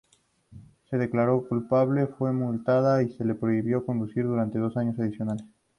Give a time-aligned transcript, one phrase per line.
[0.89, 5.45] Se declaró culpable, fue multada y se le prohibió conducir durante dos años adicionales.